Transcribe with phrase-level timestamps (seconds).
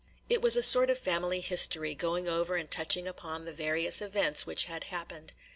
[0.31, 4.47] It was a sort of family history, going over and touching upon the various events
[4.47, 5.31] which had happened.